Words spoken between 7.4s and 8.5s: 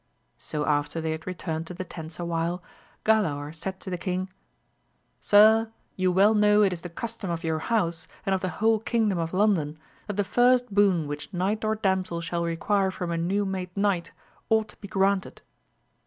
your house, and of the